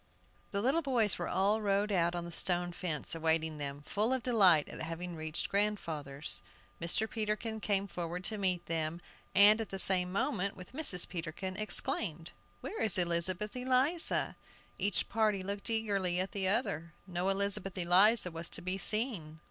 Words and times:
The 0.49 0.63
little 0.63 0.81
boys 0.81 1.19
were 1.19 1.27
all 1.27 1.61
rowed 1.61 1.91
out 1.91 2.15
on 2.15 2.25
the 2.25 2.31
stone 2.31 2.71
fence, 2.71 3.13
awaiting 3.13 3.59
them, 3.59 3.83
full 3.83 4.13
of 4.13 4.23
delight 4.23 4.67
at 4.67 4.81
having 4.81 5.15
reached 5.15 5.47
grandfather's. 5.47 6.41
Mr. 6.81 7.07
Peterkin 7.07 7.59
came 7.59 7.85
forward 7.85 8.23
to 8.23 8.39
meet 8.39 8.65
them, 8.65 8.99
and, 9.35 9.61
at 9.61 9.69
the 9.69 9.77
same 9.77 10.11
moment 10.11 10.57
with 10.57 10.73
Mrs. 10.73 11.07
Peterkin, 11.07 11.55
exclaimed: 11.55 12.31
"Where 12.61 12.81
is 12.81 12.97
Elizabeth 12.97 13.55
Eliza?" 13.55 14.37
Each 14.79 15.07
party 15.07 15.43
looked 15.43 15.69
eagerly 15.69 16.19
at 16.19 16.31
the 16.31 16.47
other; 16.47 16.93
no 17.05 17.29
Elizabeth 17.29 17.77
Eliza 17.77 18.31
was 18.31 18.49
to 18.49 18.61
be 18.63 18.79
seen. 18.79 19.37